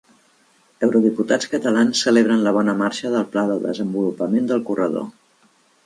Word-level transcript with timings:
Eurodiputats 0.87 1.51
catalans 1.51 2.01
celebren 2.07 2.43
la 2.47 2.55
bona 2.57 2.77
marxa 2.83 3.13
del 3.17 3.31
pla 3.37 3.47
de 3.53 3.59
desenvolupament 3.71 4.53
del 4.55 4.69
Corredor 4.73 5.11